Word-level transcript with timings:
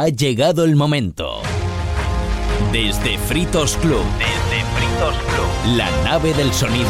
Ha 0.00 0.08
llegado 0.08 0.64
el 0.64 0.76
momento. 0.76 1.42
Desde 2.72 3.18
Fritos 3.18 3.76
Club. 3.76 4.02
Desde 4.18 4.64
Fritos 4.64 5.14
Club. 5.14 5.76
La 5.76 5.90
nave 6.04 6.32
del 6.32 6.54
sonido. 6.54 6.88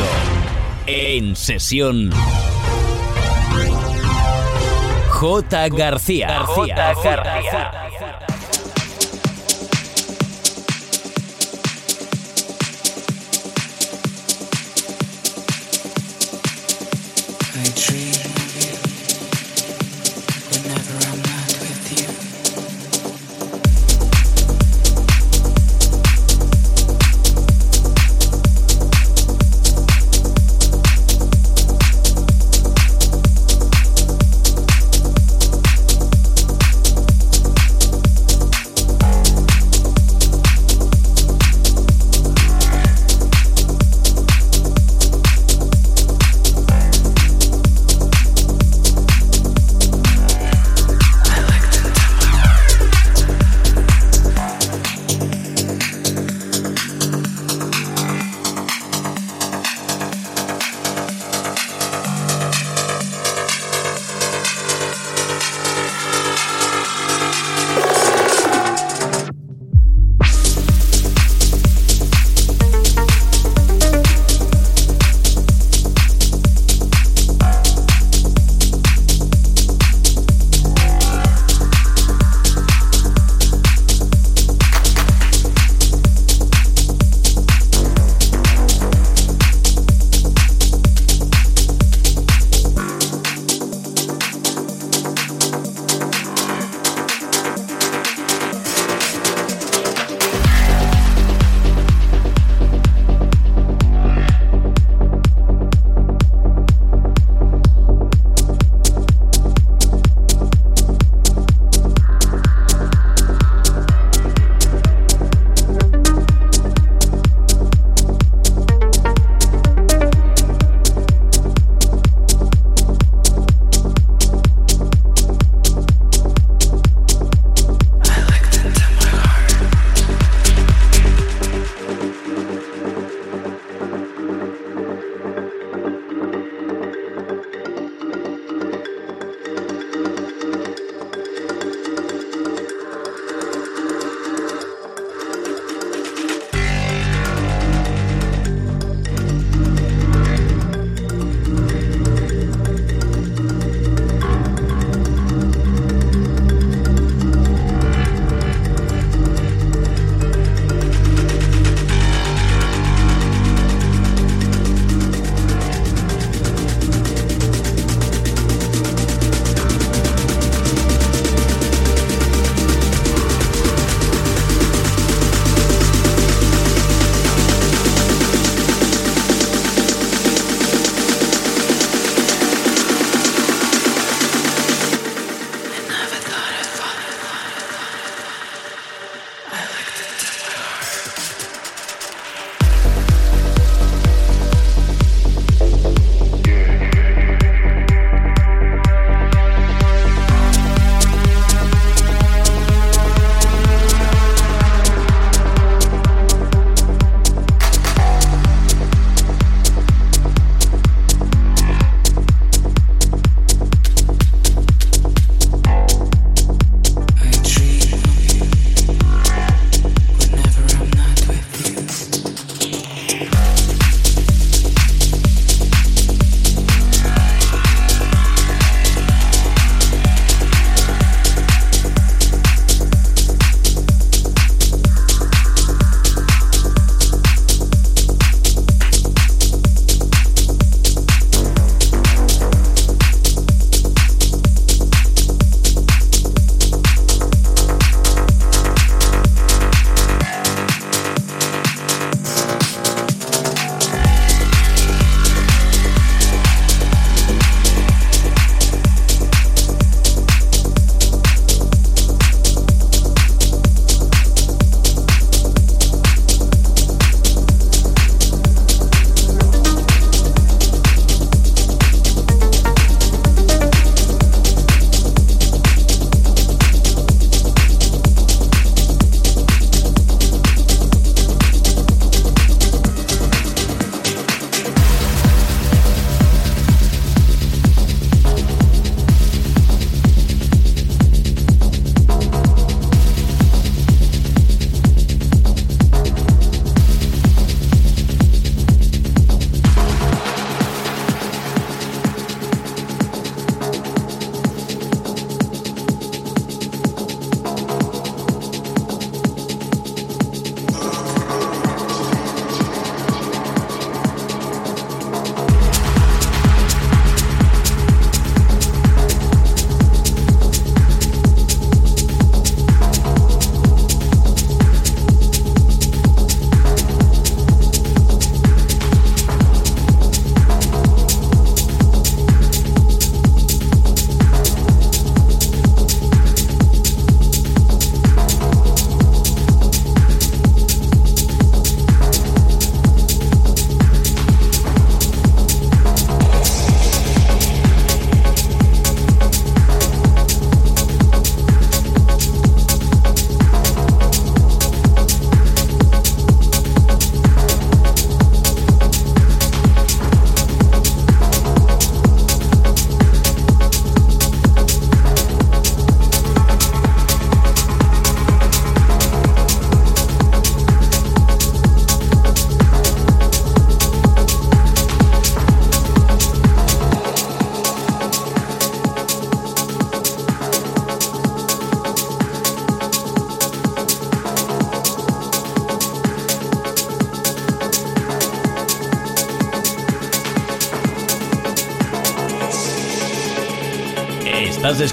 En 0.86 1.34
sesión. 1.34 2.12
J. 5.08 5.68
García. 5.70 6.28
García. 6.28 6.76
García. 6.76 7.79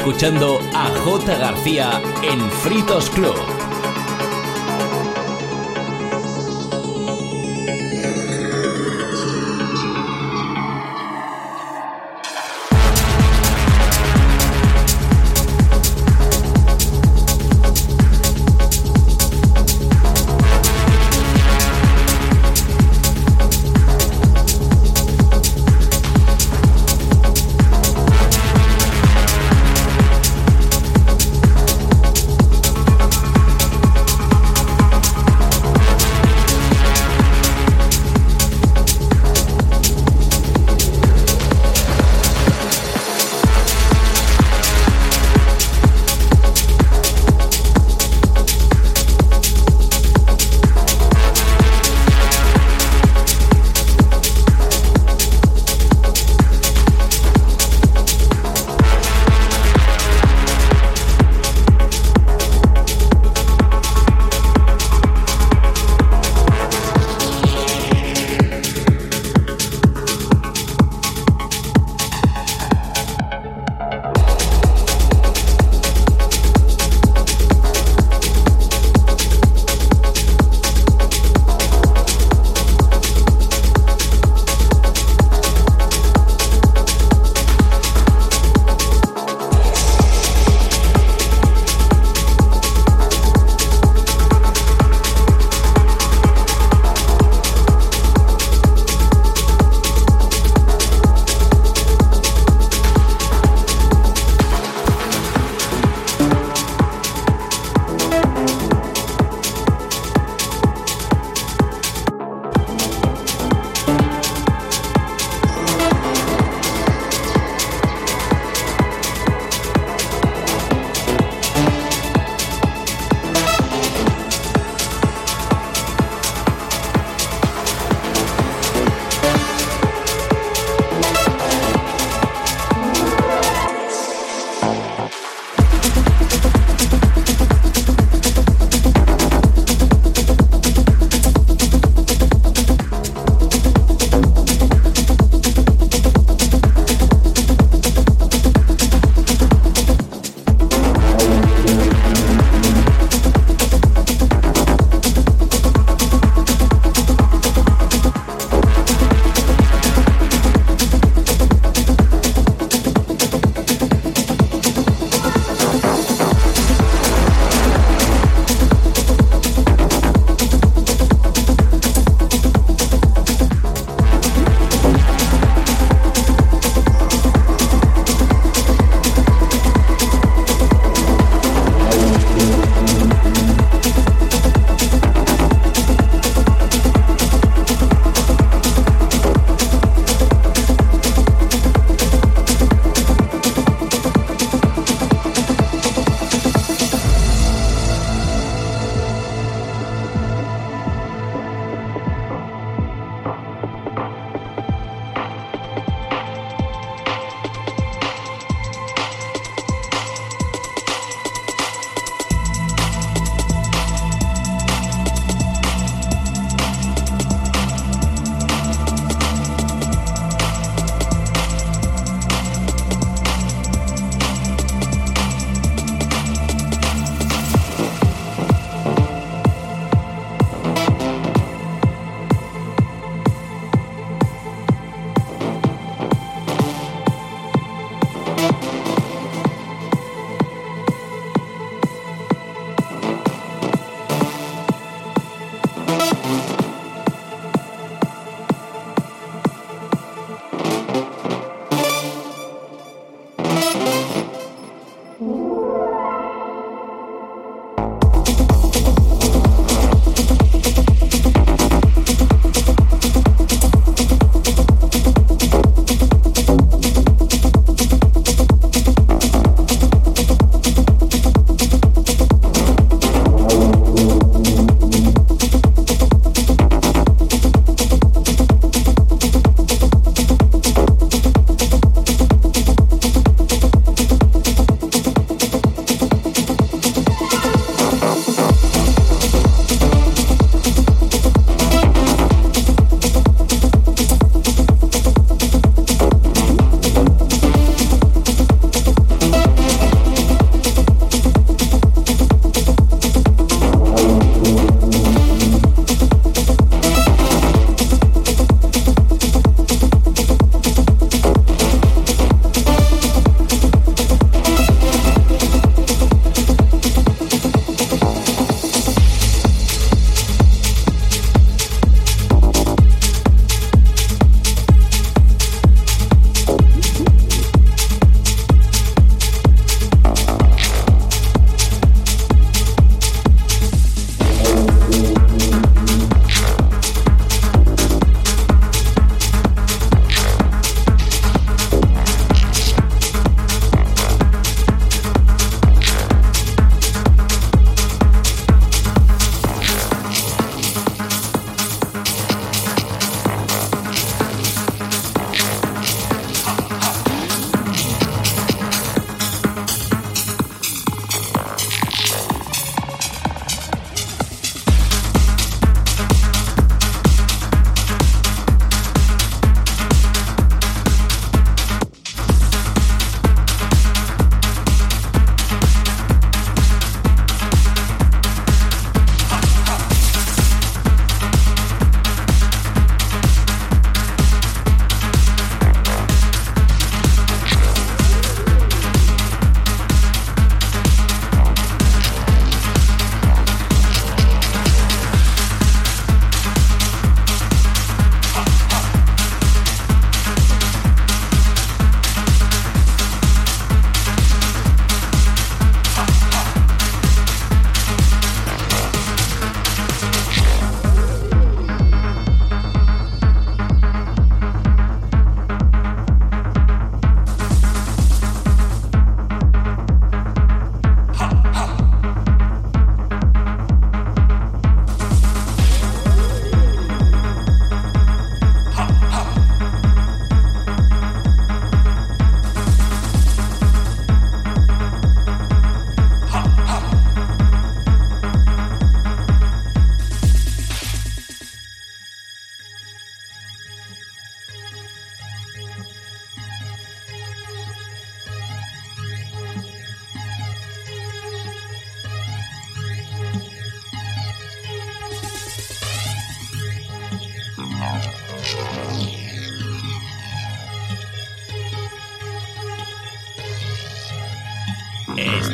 Escuchando 0.07 0.61
a 0.73 0.87
J. 1.03 1.37
García 1.37 2.01
en 2.23 2.39
Fritos 2.49 3.09
Club. 3.09 3.56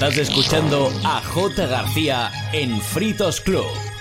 Estás 0.03 0.17
escuchando 0.17 0.91
a 1.05 1.21
J. 1.21 1.65
García 1.65 2.29
en 2.51 2.81
Fritos 2.81 3.39
Club. 3.39 3.92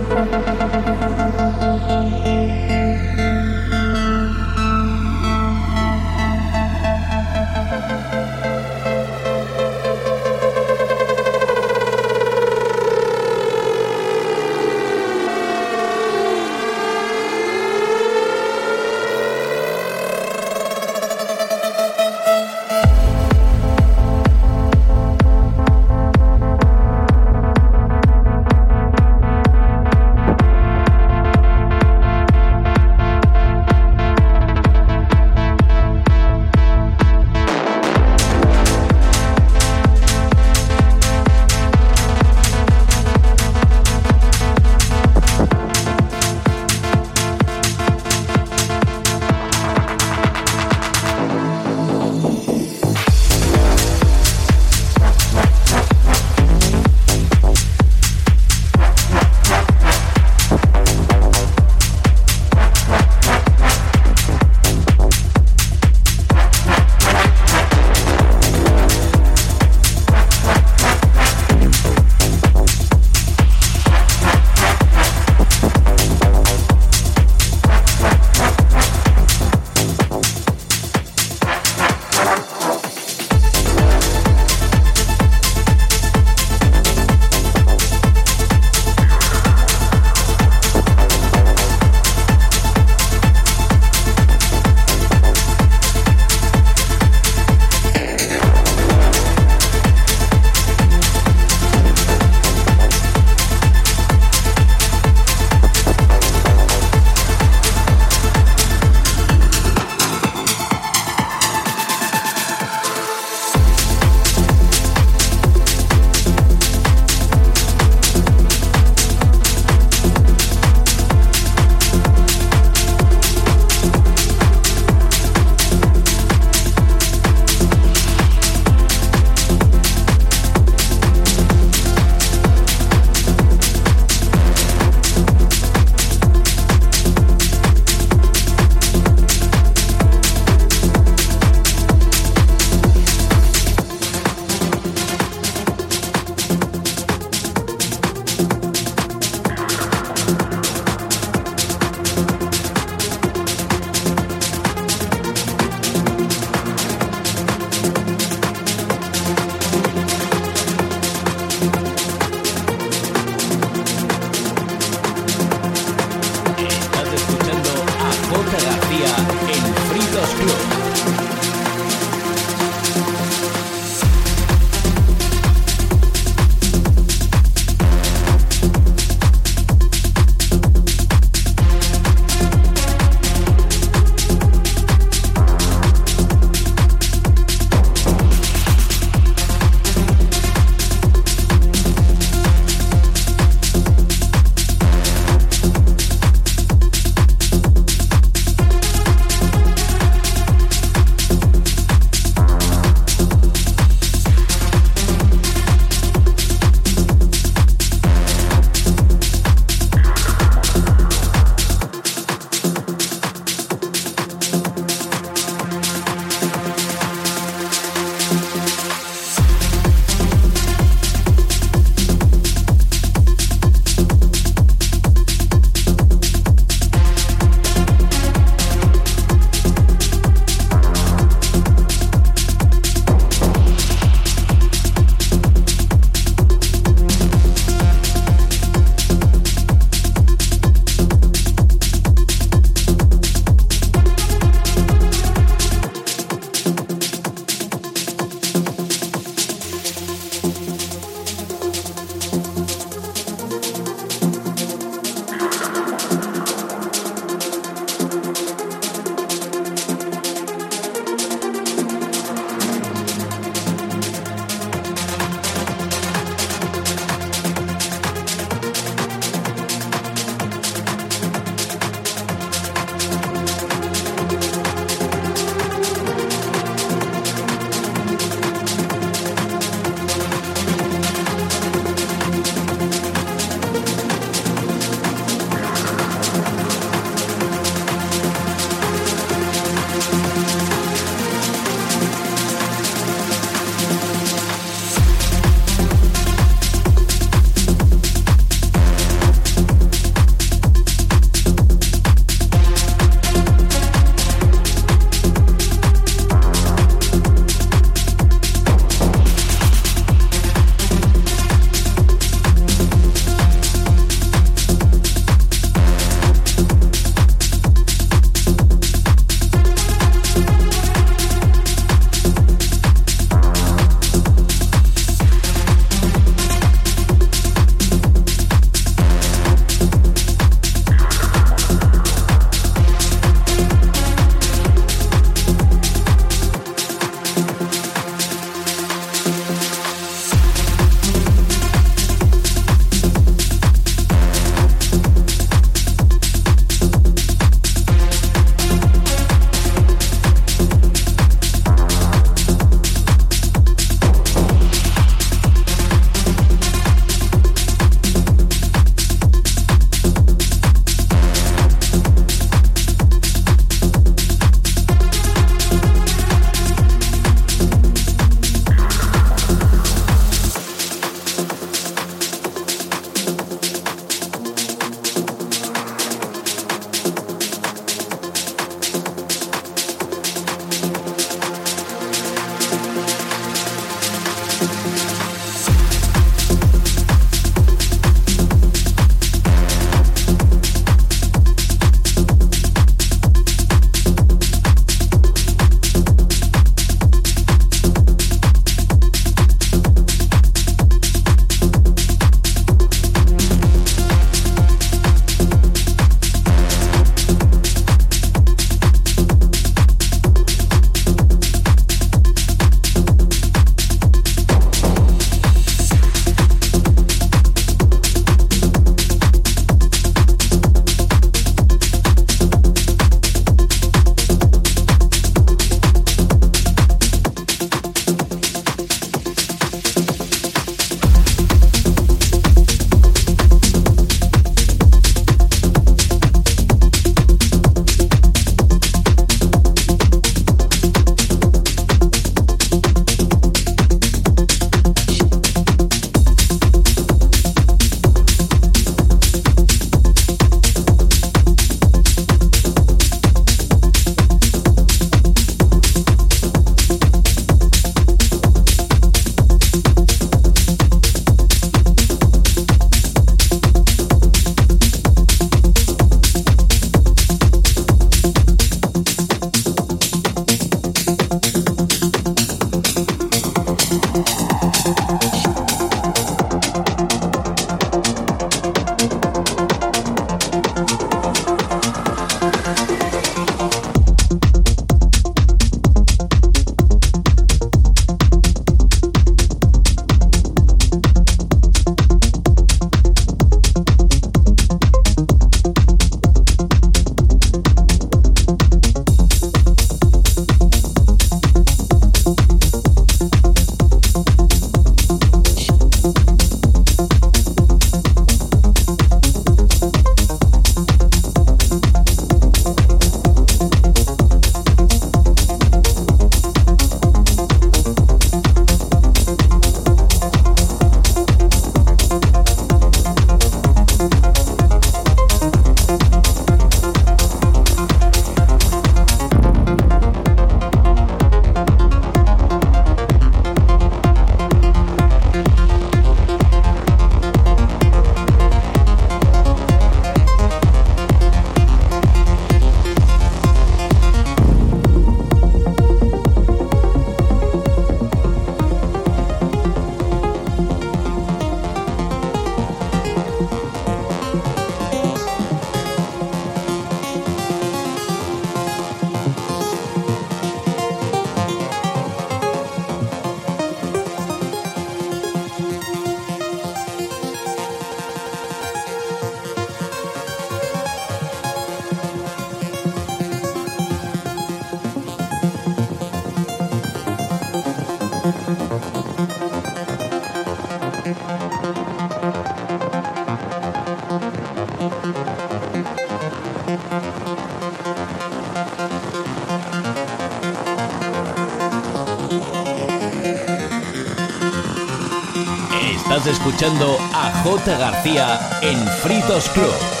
A 596.63 597.41
J. 597.43 597.75
García 597.75 598.59
en 598.61 598.77
Fritos 599.01 599.49
Club. 599.49 600.00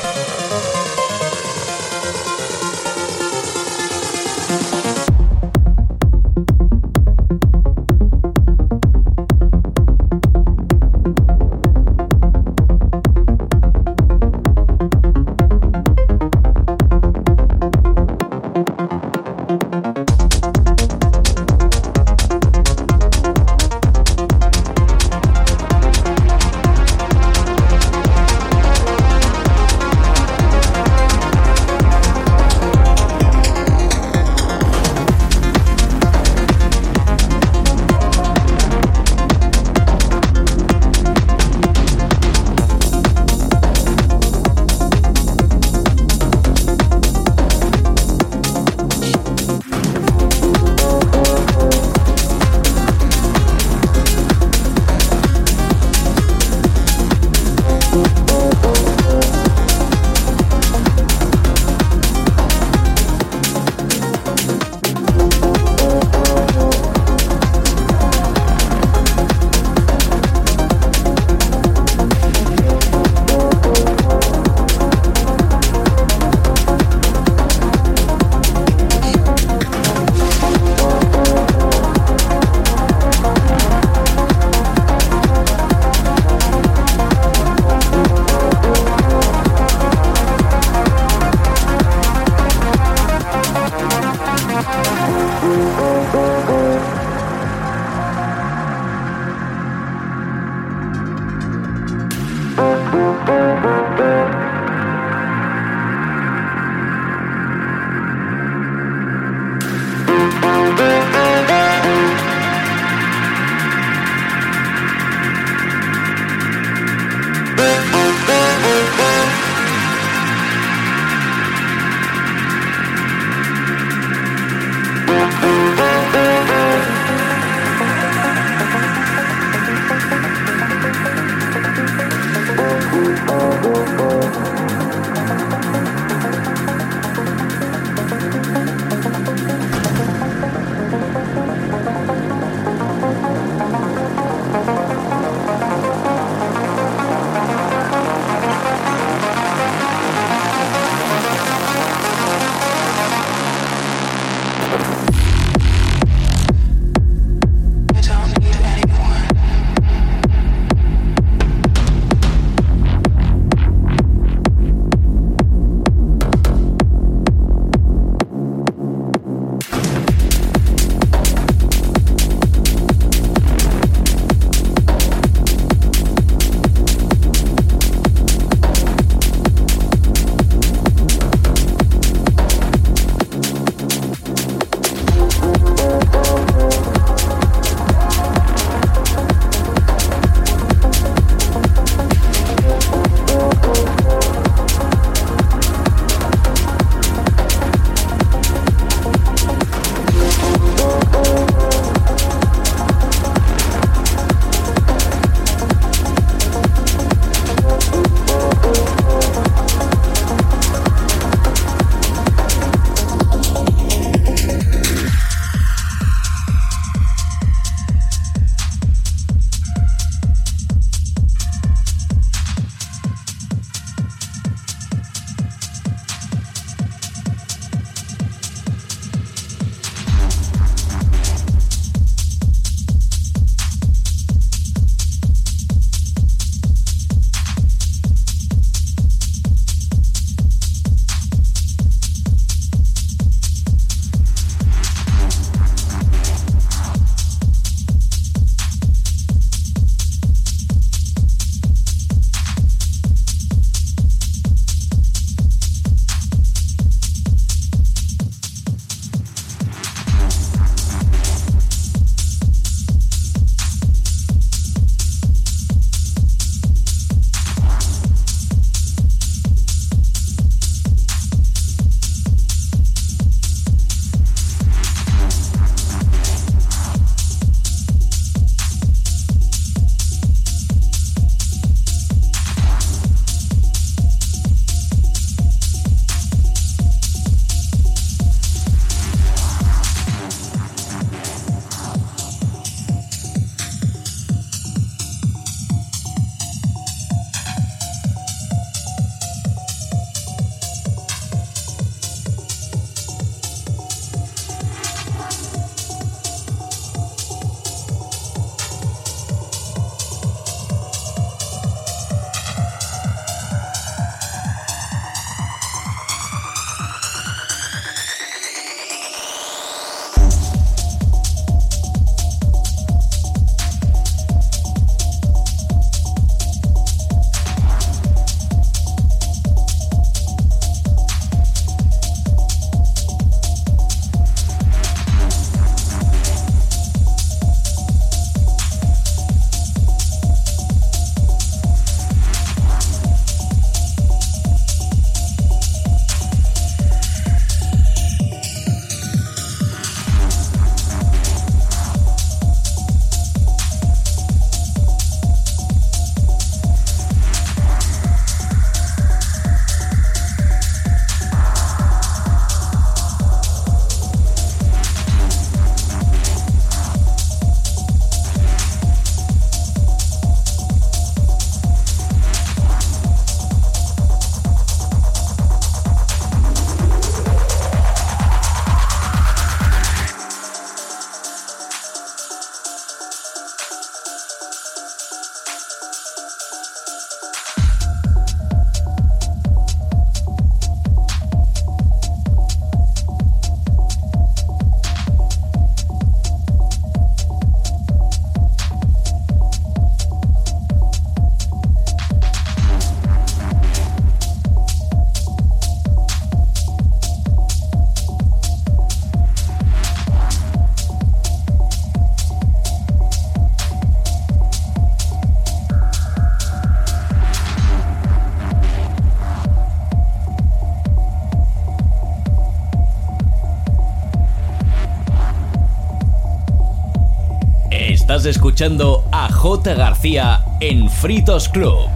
A 429.11 429.27
J. 429.31 429.73
García 429.73 430.45
en 430.59 430.87
Fritos 430.87 431.49
Club. 431.49 431.89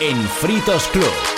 En 0.00 0.28
Fritos 0.28 0.88
Club. 0.88 1.35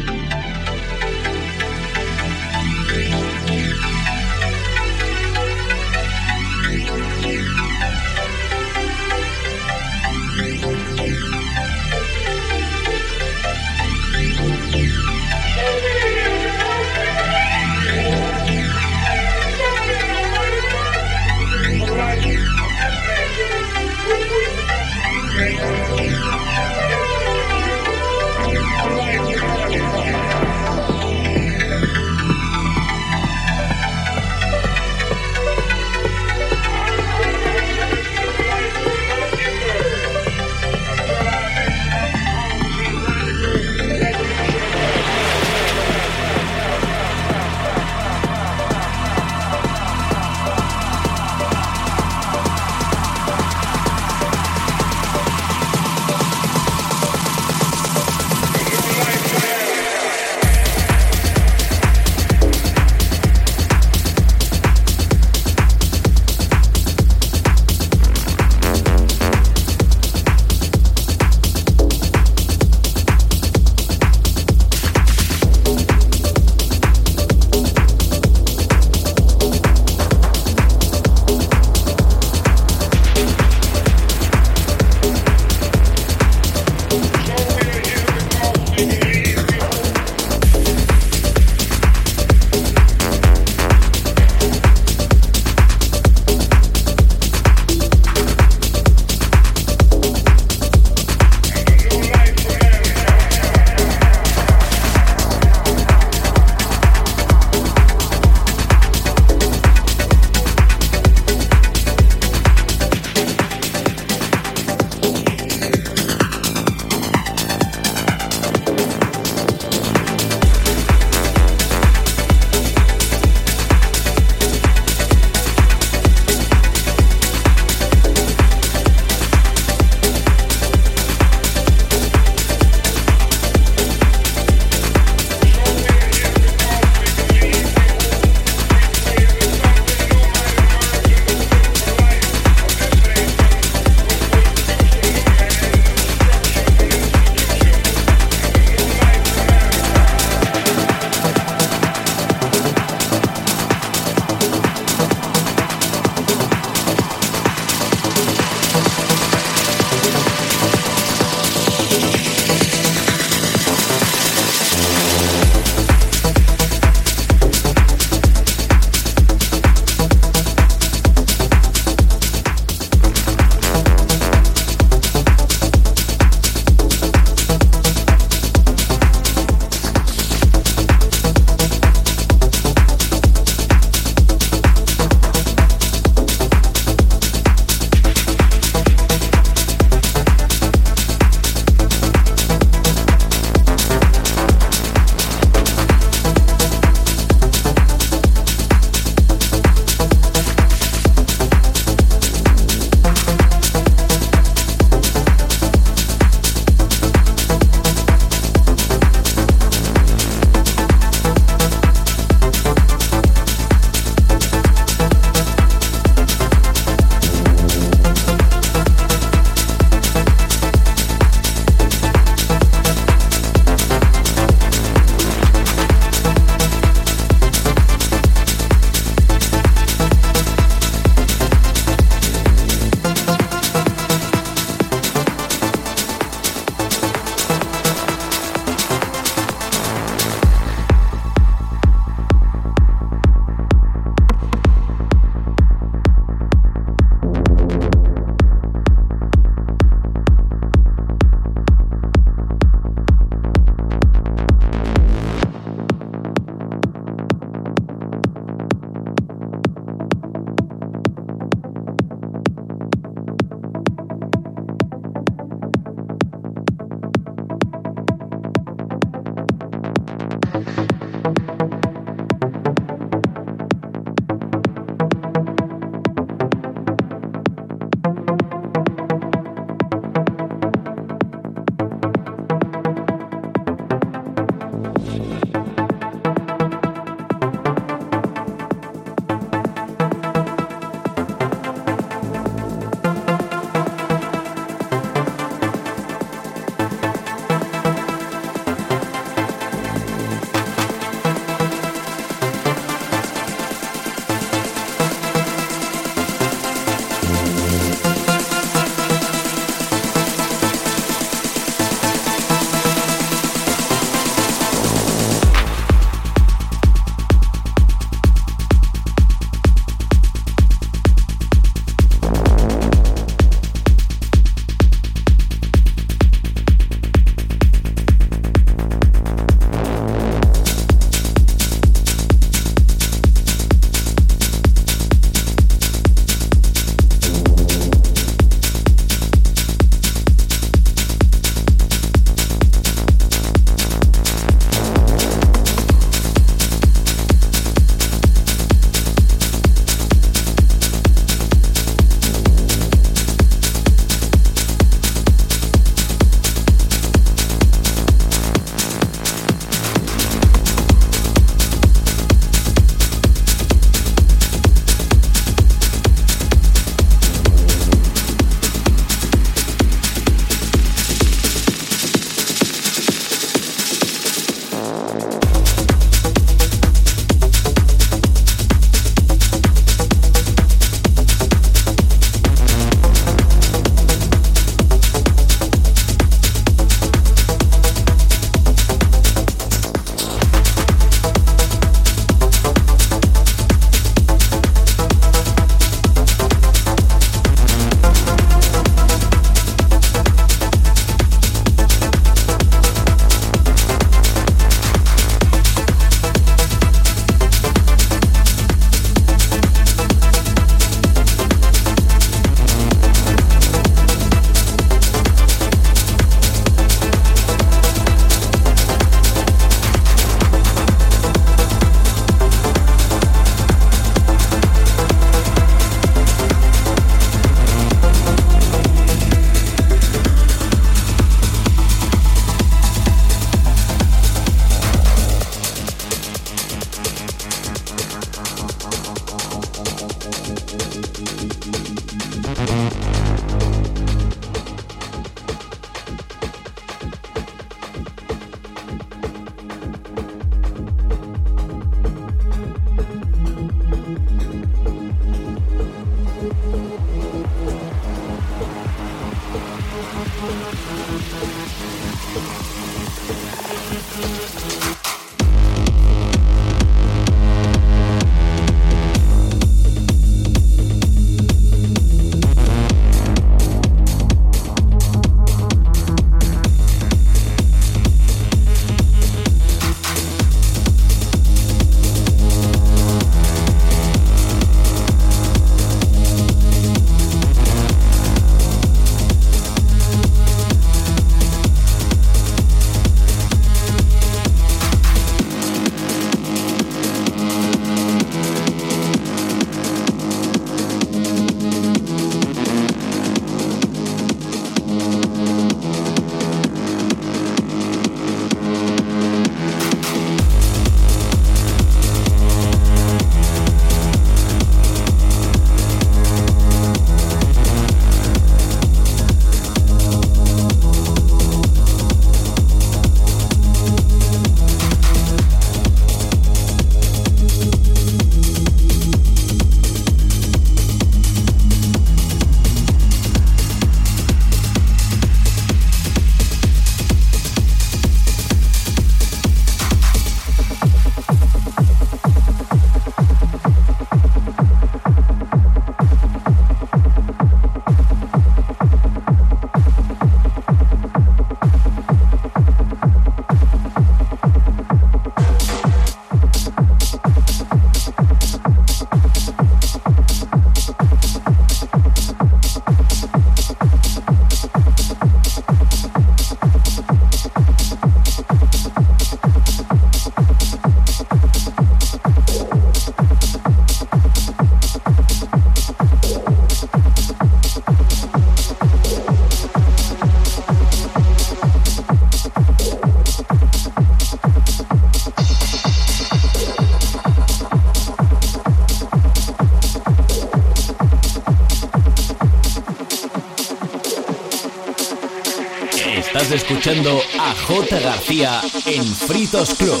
Escuchando 596.56 597.20
a 597.38 597.54
J. 597.54 598.00
García 598.00 598.62
en 598.86 599.04
Fritos 599.14 599.74
Club. 599.74 600.00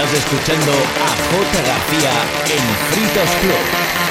Escuchando 0.00 0.72
a 0.72 1.08
J. 1.08 1.62
García 1.66 2.10
en 2.48 2.92
Fritos 2.92 3.30
Club. 3.42 4.01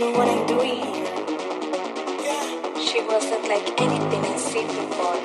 I'm 0.00 0.48
here. 0.48 1.04
Yeah. 2.22 2.78
She 2.78 3.02
wasn't 3.02 3.48
like 3.48 3.80
anything 3.80 4.24
I've 4.24 4.38
seen 4.38 4.68
before. 4.68 5.18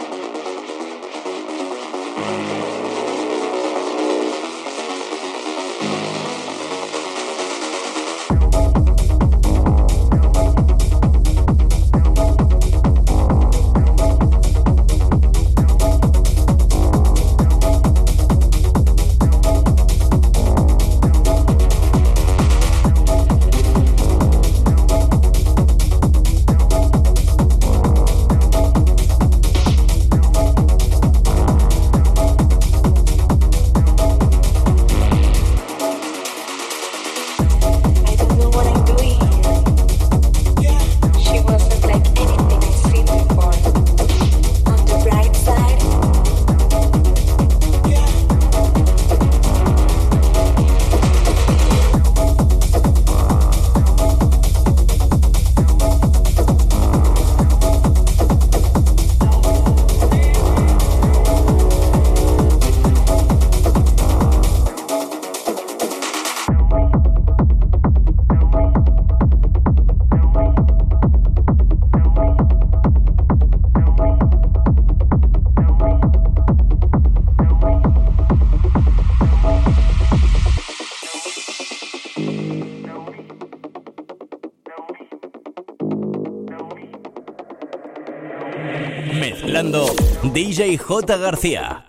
DJ 90.54 90.78
J. 90.78 91.18
García. 91.18 91.83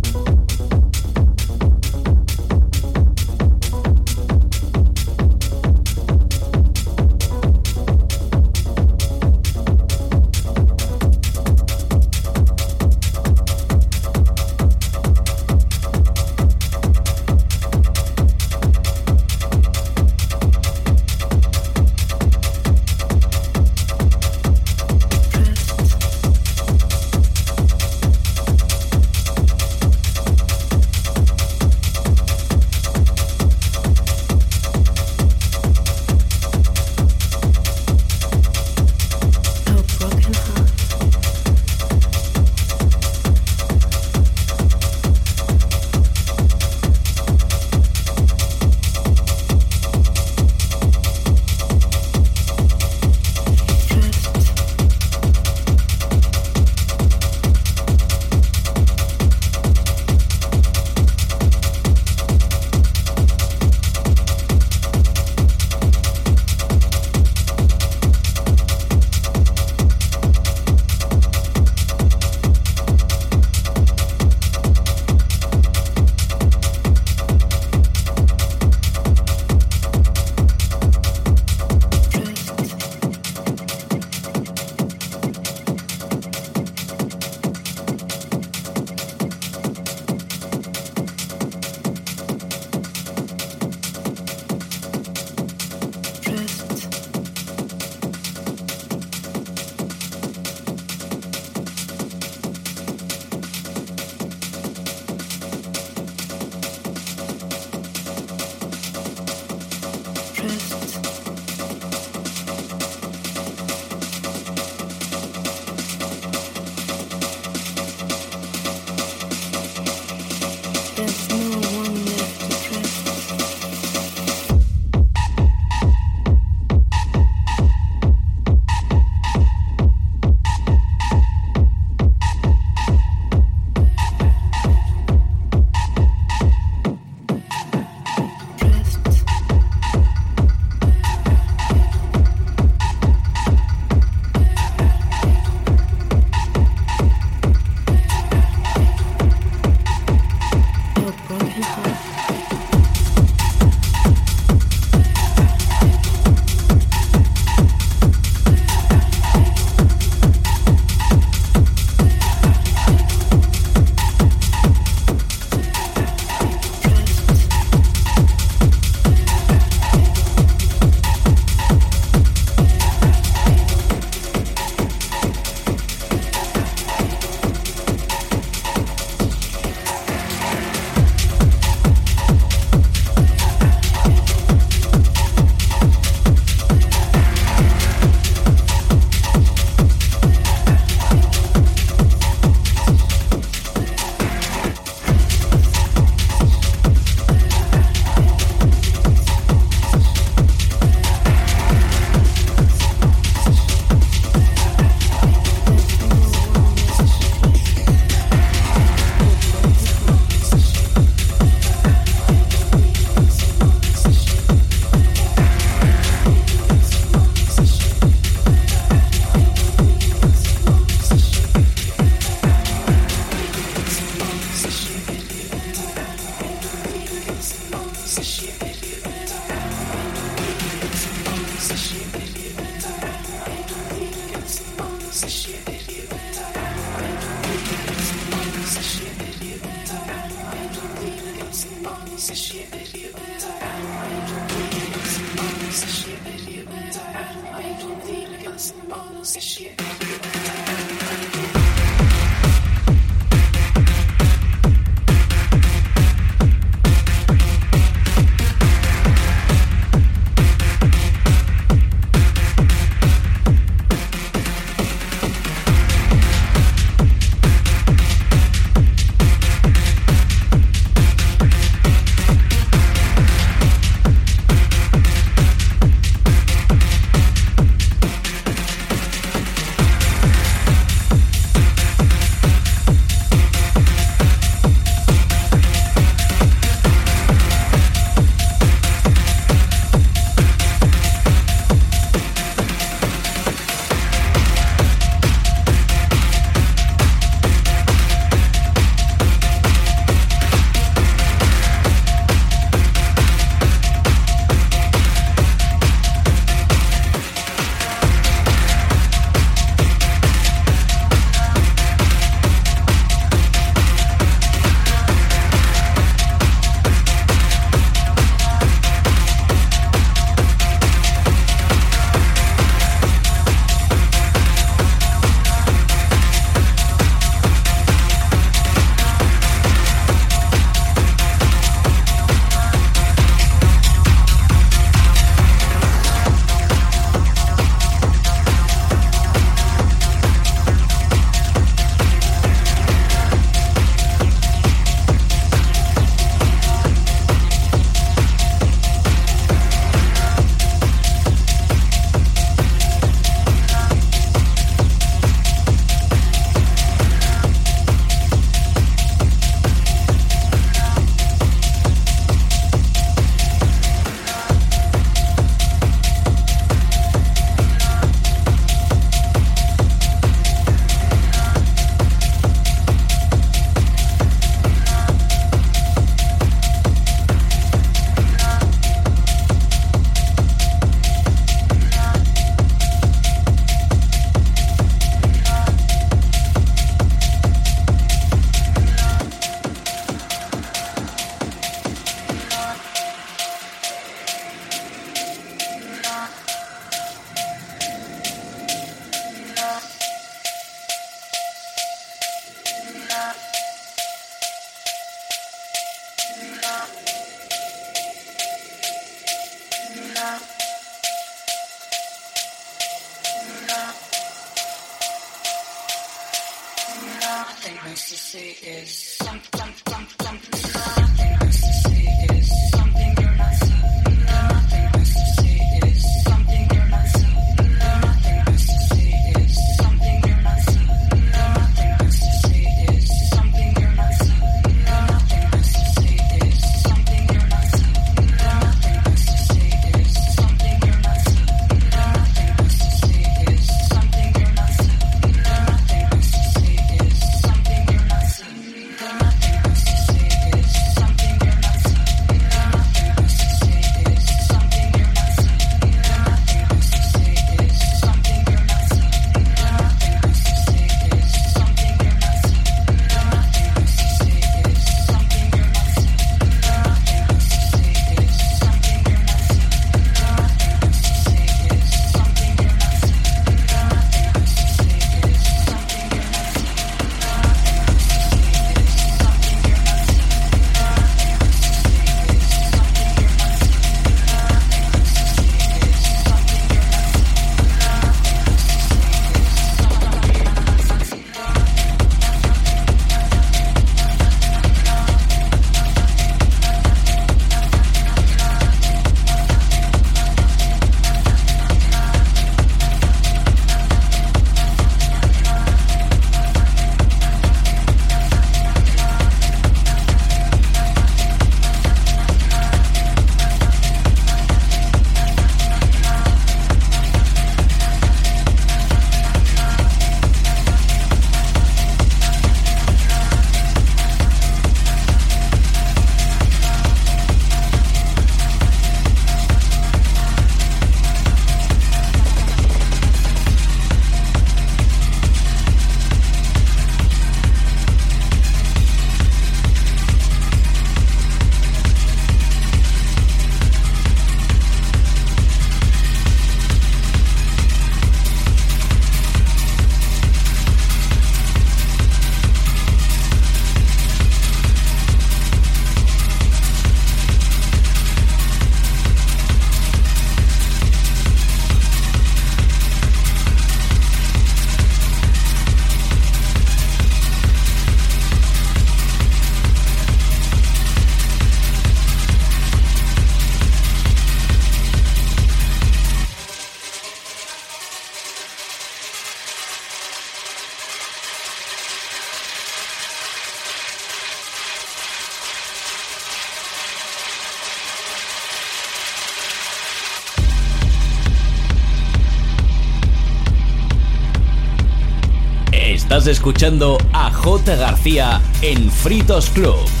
Escuchando 596.31 596.97
a 597.11 597.29
J. 597.31 597.75
García 597.75 598.41
en 598.61 598.89
Fritos 598.89 599.49
Club. 599.49 600.00